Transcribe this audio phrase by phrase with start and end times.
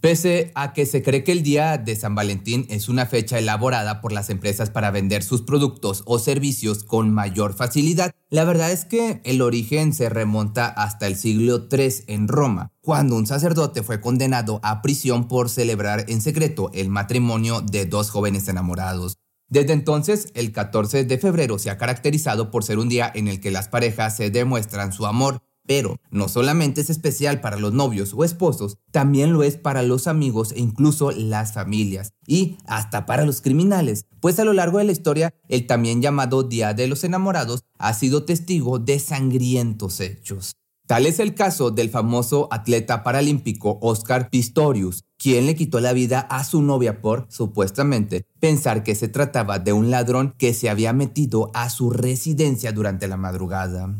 [0.00, 4.02] Pese a que se cree que el Día de San Valentín es una fecha elaborada
[4.02, 8.84] por las empresas para vender sus productos o servicios con mayor facilidad, la verdad es
[8.84, 14.02] que el origen se remonta hasta el siglo III en Roma, cuando un sacerdote fue
[14.02, 19.16] condenado a prisión por celebrar en secreto el matrimonio de dos jóvenes enamorados.
[19.48, 23.40] Desde entonces, el 14 de febrero se ha caracterizado por ser un día en el
[23.40, 28.14] que las parejas se demuestran su amor pero no solamente es especial para los novios
[28.14, 32.12] o esposos, también lo es para los amigos e incluso las familias.
[32.26, 36.42] Y hasta para los criminales, pues a lo largo de la historia, el también llamado
[36.42, 40.56] Día de los Enamorados ha sido testigo de sangrientos hechos.
[40.86, 46.20] Tal es el caso del famoso atleta paralímpico Oscar Pistorius, quien le quitó la vida
[46.20, 50.92] a su novia por, supuestamente, pensar que se trataba de un ladrón que se había
[50.92, 53.96] metido a su residencia durante la madrugada.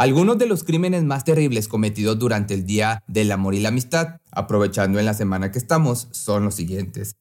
[0.00, 4.16] Algunos de los crímenes más terribles cometidos durante el Día del Amor y la Amistad,
[4.32, 7.16] aprovechando en la semana que estamos, son los siguientes.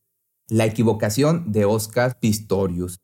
[0.48, 3.02] La equivocación de Oscar Pistorius.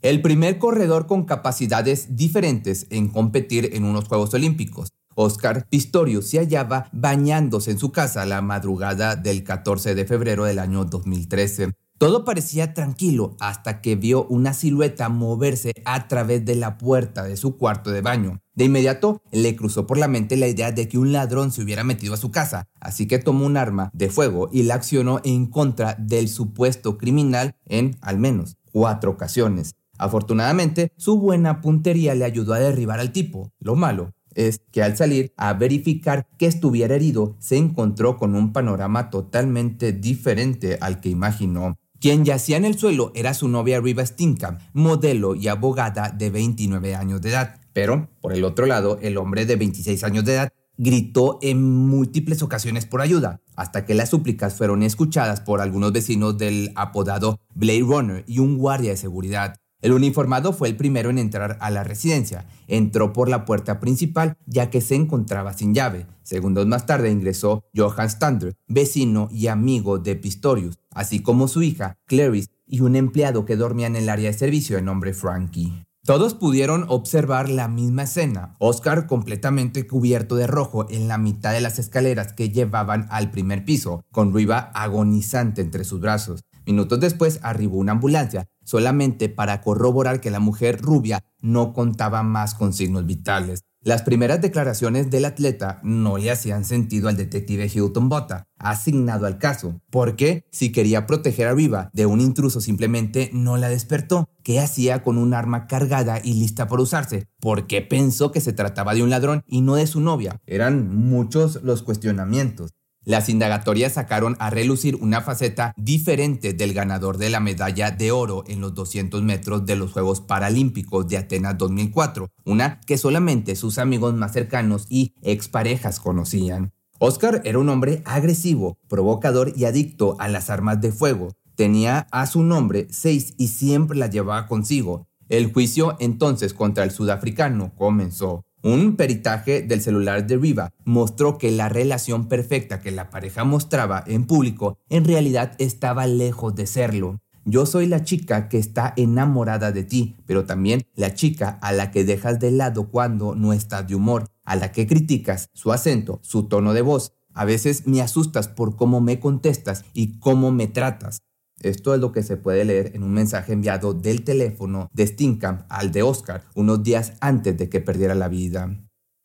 [0.00, 4.88] El primer corredor con capacidades diferentes en competir en unos Juegos Olímpicos.
[5.14, 10.58] Oscar Pistorius se hallaba bañándose en su casa la madrugada del 14 de febrero del
[10.58, 11.70] año 2013.
[11.96, 17.36] Todo parecía tranquilo hasta que vio una silueta moverse a través de la puerta de
[17.36, 18.41] su cuarto de baño.
[18.54, 21.84] De inmediato le cruzó por la mente la idea de que un ladrón se hubiera
[21.84, 25.46] metido a su casa, así que tomó un arma de fuego y la accionó en
[25.46, 29.76] contra del supuesto criminal en al menos cuatro ocasiones.
[29.98, 33.52] Afortunadamente, su buena puntería le ayudó a derribar al tipo.
[33.58, 38.52] Lo malo es que al salir a verificar que estuviera herido, se encontró con un
[38.52, 41.78] panorama totalmente diferente al que imaginó.
[42.00, 46.96] Quien yacía en el suelo era su novia Riva Stinkham, modelo y abogada de 29
[46.96, 47.61] años de edad.
[47.72, 52.42] Pero, por el otro lado, el hombre de 26 años de edad gritó en múltiples
[52.42, 57.80] ocasiones por ayuda, hasta que las súplicas fueron escuchadas por algunos vecinos del apodado Blade
[57.80, 59.56] Runner y un guardia de seguridad.
[59.82, 62.46] El uniformado fue el primero en entrar a la residencia.
[62.68, 66.06] Entró por la puerta principal ya que se encontraba sin llave.
[66.22, 71.98] Segundos más tarde ingresó Johann Stander, vecino y amigo de Pistorius, así como su hija,
[72.06, 75.84] Clarice, y un empleado que dormía en el área de servicio de nombre Frankie.
[76.04, 81.60] Todos pudieron observar la misma escena, Oscar completamente cubierto de rojo en la mitad de
[81.60, 86.42] las escaleras que llevaban al primer piso, con Riva agonizante entre sus brazos.
[86.66, 92.56] Minutos después arribó una ambulancia, solamente para corroborar que la mujer rubia no contaba más
[92.56, 93.62] con signos vitales.
[93.84, 99.38] Las primeras declaraciones del atleta no le hacían sentido al detective Hilton Botta, asignado al
[99.38, 104.28] caso, porque si quería proteger a Riva de un intruso simplemente no la despertó.
[104.44, 107.26] ¿Qué hacía con un arma cargada y lista por usarse?
[107.40, 110.40] ¿Por qué pensó que se trataba de un ladrón y no de su novia?
[110.46, 112.70] Eran muchos los cuestionamientos.
[113.04, 118.44] Las indagatorias sacaron a relucir una faceta diferente del ganador de la medalla de oro
[118.46, 123.78] en los 200 metros de los Juegos Paralímpicos de Atenas 2004, una que solamente sus
[123.78, 126.72] amigos más cercanos y exparejas conocían.
[127.00, 131.32] Oscar era un hombre agresivo, provocador y adicto a las armas de fuego.
[131.56, 135.08] Tenía a su nombre seis y siempre las llevaba consigo.
[135.28, 138.44] El juicio entonces contra el sudafricano comenzó.
[138.64, 144.04] Un peritaje del celular de Riva mostró que la relación perfecta que la pareja mostraba
[144.06, 147.18] en público en realidad estaba lejos de serlo.
[147.44, 151.90] Yo soy la chica que está enamorada de ti, pero también la chica a la
[151.90, 156.20] que dejas de lado cuando no estás de humor, a la que criticas su acento,
[156.22, 157.14] su tono de voz.
[157.34, 161.18] A veces me asustas por cómo me contestas y cómo me tratas.
[161.62, 165.62] Esto es lo que se puede leer en un mensaje enviado del teléfono de Stinkamp
[165.68, 168.76] al de Oscar unos días antes de que perdiera la vida.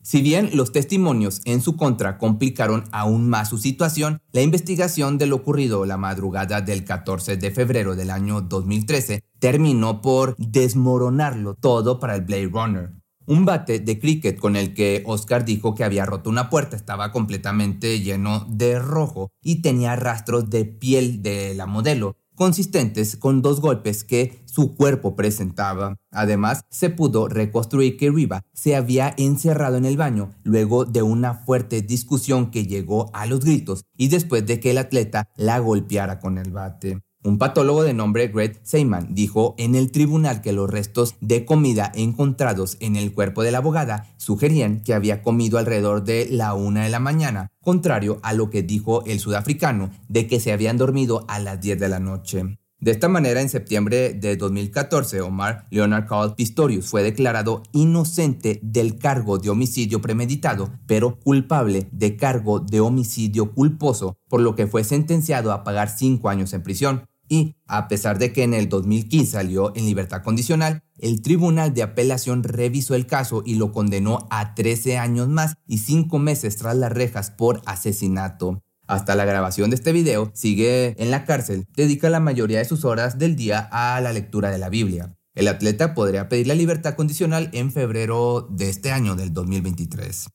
[0.07, 5.27] Si bien los testimonios en su contra complicaron aún más su situación, la investigación de
[5.27, 11.99] lo ocurrido la madrugada del 14 de febrero del año 2013 terminó por desmoronarlo todo
[11.99, 12.93] para el Blade Runner.
[13.25, 17.11] Un bate de cricket con el que Oscar dijo que había roto una puerta estaba
[17.11, 23.59] completamente lleno de rojo y tenía rastros de piel de la modelo, consistentes con dos
[23.59, 25.97] golpes que su cuerpo presentaba.
[26.11, 31.33] Además, se pudo reconstruir que Riva se había encerrado en el baño luego de una
[31.33, 36.19] fuerte discusión que llegó a los gritos y después de que el atleta la golpeara
[36.19, 37.01] con el bate.
[37.23, 41.91] Un patólogo de nombre Greg Seyman dijo en el tribunal que los restos de comida
[41.95, 46.83] encontrados en el cuerpo de la abogada sugerían que había comido alrededor de la una
[46.83, 51.25] de la mañana, contrario a lo que dijo el sudafricano de que se habían dormido
[51.27, 52.59] a las 10 de la noche.
[52.79, 58.99] De esta manera, en septiembre de 2014, Omar Leonard Carl Pistorius fue declarado inocente del
[58.99, 64.83] cargo de homicidio premeditado, pero culpable de cargo de homicidio culposo, por lo que fue
[64.83, 69.31] sentenciado a pagar cinco años en prisión y, a pesar de que en el 2015
[69.31, 74.55] salió en libertad condicional, el Tribunal de Apelación revisó el caso y lo condenó a
[74.55, 78.63] 13 años más y 5 meses tras las rejas por asesinato.
[78.87, 82.85] Hasta la grabación de este video, sigue en la cárcel, dedica la mayoría de sus
[82.85, 85.13] horas del día a la lectura de la Biblia.
[85.35, 90.29] El atleta podría pedir la libertad condicional en febrero de este año, del 2023.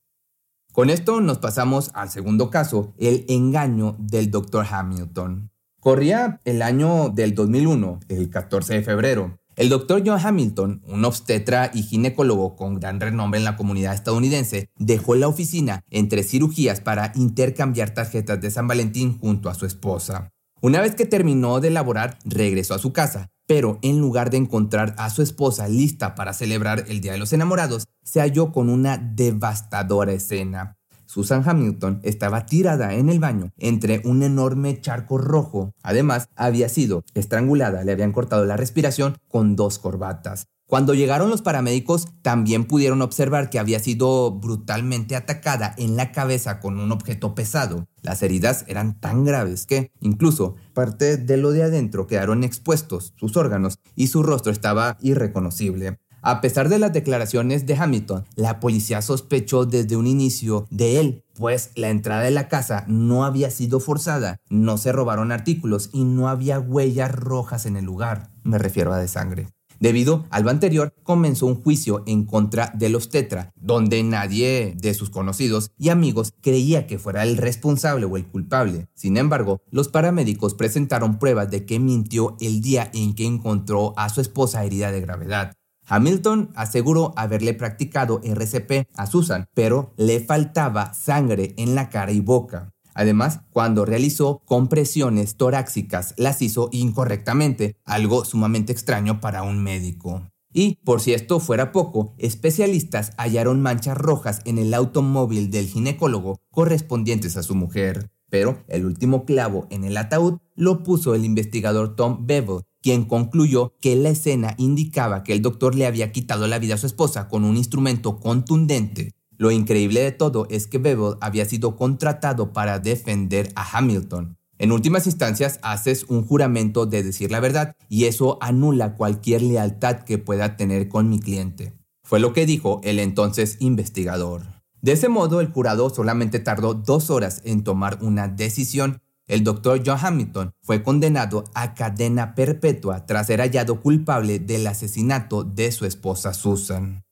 [0.70, 4.66] Con esto nos pasamos al segundo caso, el engaño del Dr.
[4.70, 5.50] Hamilton.
[5.80, 9.41] Corría el año del 2001, el 14 de febrero.
[9.54, 14.70] El doctor John Hamilton, un obstetra y ginecólogo con gran renombre en la comunidad estadounidense,
[14.78, 20.30] dejó la oficina entre cirugías para intercambiar tarjetas de San Valentín junto a su esposa.
[20.62, 24.94] Una vez que terminó de elaborar, regresó a su casa, pero en lugar de encontrar
[24.96, 28.96] a su esposa lista para celebrar el Día de los Enamorados, se halló con una
[28.96, 30.78] devastadora escena.
[31.12, 35.74] Susan Hamilton estaba tirada en el baño entre un enorme charco rojo.
[35.82, 40.46] Además, había sido estrangulada, le habían cortado la respiración con dos corbatas.
[40.66, 46.60] Cuando llegaron los paramédicos, también pudieron observar que había sido brutalmente atacada en la cabeza
[46.60, 47.88] con un objeto pesado.
[48.00, 53.36] Las heridas eran tan graves que, incluso, parte de lo de adentro quedaron expuestos, sus
[53.36, 55.98] órganos, y su rostro estaba irreconocible.
[56.24, 61.24] A pesar de las declaraciones de Hamilton, la policía sospechó desde un inicio de él,
[61.34, 66.04] pues la entrada de la casa no había sido forzada, no se robaron artículos y
[66.04, 69.48] no había huellas rojas en el lugar, me refiero a de sangre.
[69.80, 74.94] Debido a lo anterior, comenzó un juicio en contra de los Tetra, donde nadie de
[74.94, 78.86] sus conocidos y amigos creía que fuera el responsable o el culpable.
[78.94, 84.08] Sin embargo, los paramédicos presentaron pruebas de que mintió el día en que encontró a
[84.08, 85.56] su esposa herida de gravedad.
[85.86, 92.20] Hamilton aseguró haberle practicado RCP a Susan, pero le faltaba sangre en la cara y
[92.20, 92.72] boca.
[92.94, 100.22] Además, cuando realizó compresiones torácicas las hizo incorrectamente, algo sumamente extraño para un médico.
[100.52, 106.40] Y, por si esto fuera poco, especialistas hallaron manchas rojas en el automóvil del ginecólogo
[106.50, 108.10] correspondientes a su mujer.
[108.28, 113.74] Pero el último clavo en el ataúd lo puso el investigador Tom Bevel, quien concluyó
[113.80, 117.28] que la escena indicaba que el doctor le había quitado la vida a su esposa
[117.28, 119.12] con un instrumento contundente.
[119.38, 124.36] Lo increíble de todo es que Bevel había sido contratado para defender a Hamilton.
[124.58, 130.04] En últimas instancias, haces un juramento de decir la verdad y eso anula cualquier lealtad
[130.04, 131.72] que pueda tener con mi cliente.
[132.04, 134.42] Fue lo que dijo el entonces investigador.
[134.80, 139.00] De ese modo, el jurado solamente tardó dos horas en tomar una decisión
[139.32, 145.42] el doctor John Hamilton fue condenado a cadena perpetua tras ser hallado culpable del asesinato
[145.42, 147.02] de su esposa Susan.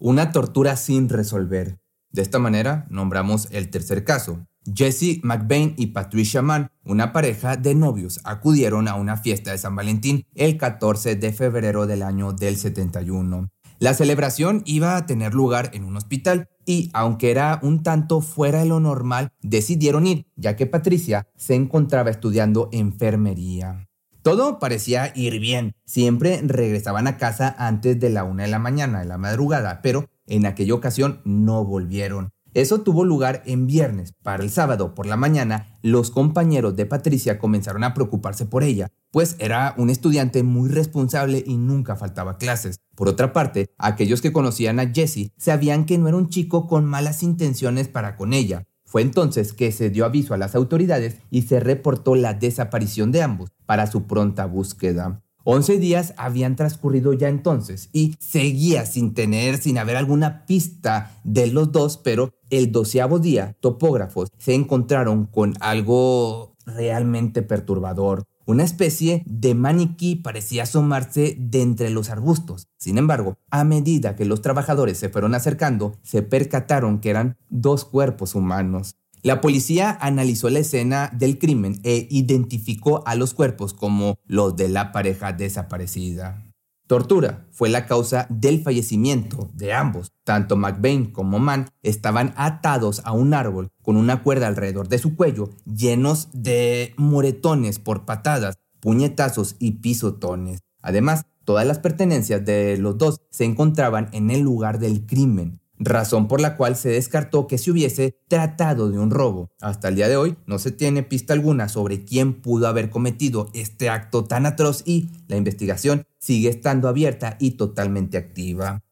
[0.00, 1.78] Una tortura sin resolver.
[2.10, 4.44] De esta manera nombramos el tercer caso.
[4.64, 9.76] Jesse McBain y Patricia Mann, una pareja de novios, acudieron a una fiesta de San
[9.76, 13.52] Valentín el 14 de febrero del año del 71.
[13.78, 18.60] La celebración iba a tener lugar en un hospital y, aunque era un tanto fuera
[18.60, 23.86] de lo normal, decidieron ir, ya que Patricia se encontraba estudiando enfermería.
[24.22, 29.00] Todo parecía ir bien, siempre regresaban a casa antes de la una de la mañana,
[29.00, 32.33] de la madrugada, pero en aquella ocasión no volvieron.
[32.54, 34.14] Eso tuvo lugar en viernes.
[34.22, 38.92] Para el sábado por la mañana, los compañeros de Patricia comenzaron a preocuparse por ella,
[39.10, 42.78] pues era un estudiante muy responsable y nunca faltaba clases.
[42.94, 46.84] Por otra parte, aquellos que conocían a Jesse sabían que no era un chico con
[46.84, 48.62] malas intenciones para con ella.
[48.86, 53.22] Fue entonces que se dio aviso a las autoridades y se reportó la desaparición de
[53.22, 55.23] ambos para su pronta búsqueda.
[55.44, 61.48] 11 días habían transcurrido ya entonces y seguía sin tener, sin haber alguna pista de
[61.48, 68.24] los dos, pero el doceavo día, topógrafos se encontraron con algo realmente perturbador.
[68.46, 72.68] Una especie de maniquí parecía asomarse de entre los arbustos.
[72.78, 77.84] Sin embargo, a medida que los trabajadores se fueron acercando, se percataron que eran dos
[77.84, 78.96] cuerpos humanos.
[79.24, 84.68] La policía analizó la escena del crimen e identificó a los cuerpos como los de
[84.68, 86.52] la pareja desaparecida.
[86.86, 90.12] Tortura fue la causa del fallecimiento de ambos.
[90.24, 95.16] Tanto McBain como Mann estaban atados a un árbol con una cuerda alrededor de su
[95.16, 100.60] cuello, llenos de moretones por patadas, puñetazos y pisotones.
[100.82, 106.28] Además, todas las pertenencias de los dos se encontraban en el lugar del crimen razón
[106.28, 109.50] por la cual se descartó que se hubiese tratado de un robo.
[109.60, 113.50] Hasta el día de hoy no se tiene pista alguna sobre quién pudo haber cometido
[113.54, 118.82] este acto tan atroz y la investigación sigue estando abierta y totalmente activa.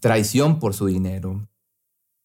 [0.00, 1.46] Traición por su dinero.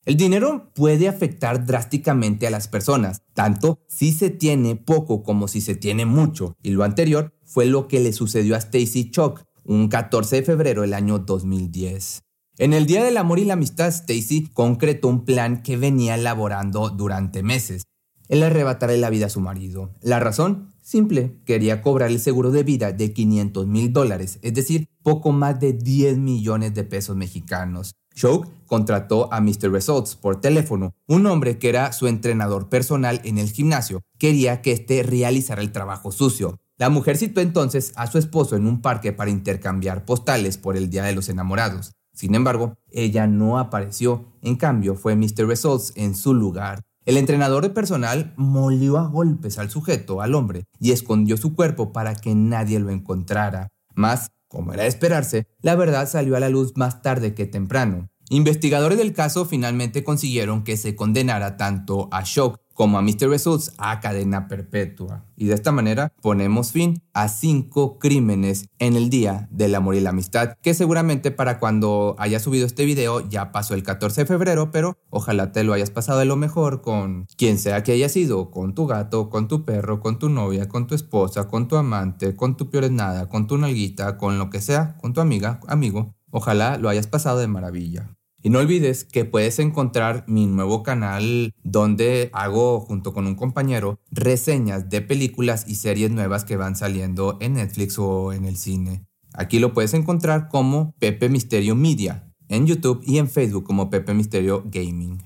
[0.06, 5.62] El dinero puede afectar drásticamente a las personas, tanto si se tiene poco como si
[5.62, 9.88] se tiene mucho, y lo anterior fue lo que le sucedió a Stacy Chock un
[9.88, 12.22] 14 de febrero del año 2010.
[12.58, 16.90] En el Día del Amor y la Amistad, Stacy concretó un plan que venía elaborando
[16.90, 17.84] durante meses.
[18.30, 19.92] El arrebatarle la vida a su marido.
[20.02, 24.88] La razón, simple, quería cobrar el seguro de vida de 500 mil dólares, es decir,
[25.04, 27.94] poco más de 10 millones de pesos mexicanos.
[28.16, 29.70] Choke contrató a Mr.
[29.70, 34.02] Results por teléfono, un hombre que era su entrenador personal en el gimnasio.
[34.18, 36.58] Quería que éste realizara el trabajo sucio.
[36.78, 40.90] La mujer citó entonces a su esposo en un parque para intercambiar postales por el
[40.90, 41.95] Día de los Enamorados.
[42.16, 45.46] Sin embargo, ella no apareció, en cambio fue Mr.
[45.46, 46.82] Results en su lugar.
[47.06, 51.94] El entrenador de personal molió a golpes al sujeto, al hombre, y escondió su cuerpo
[51.94, 53.68] para que nadie lo encontrara.
[53.94, 58.10] Mas, como era de esperarse, la verdad salió a la luz más tarde que temprano.
[58.30, 63.30] Investigadores del caso finalmente consiguieron que se condenara tanto a Shock como a Mr.
[63.30, 65.26] Results a cadena perpetua.
[65.36, 70.02] Y de esta manera ponemos fin a cinco crímenes en el Día del Amor y
[70.02, 74.28] la Amistad, que seguramente para cuando haya subido este video ya pasó el 14 de
[74.28, 78.10] febrero, pero ojalá te lo hayas pasado de lo mejor con quien sea que haya
[78.10, 81.78] sido, con tu gato, con tu perro, con tu novia, con tu esposa, con tu
[81.78, 85.62] amante, con tu peor nada, con tu nalguita, con lo que sea, con tu amiga,
[85.68, 86.14] amigo.
[86.30, 88.16] Ojalá lo hayas pasado de maravilla.
[88.46, 94.00] Y no olvides que puedes encontrar mi nuevo canal donde hago junto con un compañero
[94.12, 99.04] reseñas de películas y series nuevas que van saliendo en Netflix o en el cine.
[99.34, 104.14] Aquí lo puedes encontrar como Pepe Misterio Media, en YouTube y en Facebook como Pepe
[104.14, 105.24] Misterio Gaming.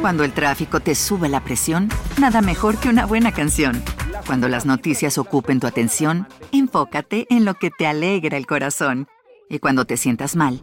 [0.00, 3.82] Cuando el tráfico te sube la presión, nada mejor que una buena canción.
[4.26, 9.06] Cuando las noticias ocupen tu atención, enfócate en lo que te alegra el corazón.
[9.50, 10.62] Y cuando te sientas mal,